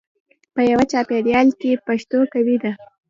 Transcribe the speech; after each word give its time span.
په 0.53 0.61
یوه 0.71 0.85
چاپېریال 0.91 1.47
کې 1.59 1.71
پښتو 1.85 2.17
قوي 2.33 2.57
ده. 2.63 2.71